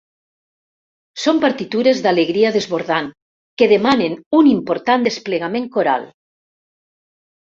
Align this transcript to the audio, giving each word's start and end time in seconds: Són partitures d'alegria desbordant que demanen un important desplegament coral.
Són 1.25 1.41
partitures 1.41 1.99
d'alegria 2.05 2.51
desbordant 2.55 3.09
que 3.63 3.67
demanen 3.73 4.15
un 4.39 4.49
important 4.53 5.05
desplegament 5.09 5.69
coral. 5.77 6.09